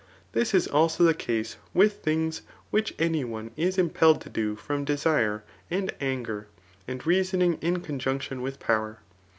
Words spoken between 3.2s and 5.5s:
one is im pelled to do from desire